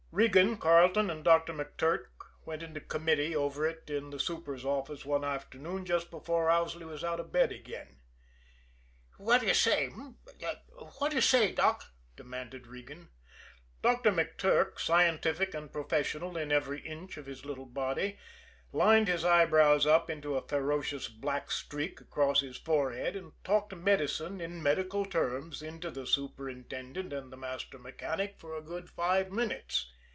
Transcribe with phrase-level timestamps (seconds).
[0.13, 2.07] Regan, Carleton and Doctor McTurk
[2.43, 7.01] went into committee over it in the super's office one afternoon just before Owsley was
[7.01, 7.95] out of bed again.
[9.17, 10.17] "What d'ye say h'm?
[10.97, 11.85] What d'ye say, doc?"
[12.17, 13.07] demanded Regan.
[13.81, 18.19] Doctor McTurk, scientific and professional in every inch of his little body,
[18.73, 24.41] lined his eyebrows up into a ferocious black streak across his forehead, and talked medicine
[24.41, 29.89] in medical terms into the superintendent and the master mechanic for a good five minutes.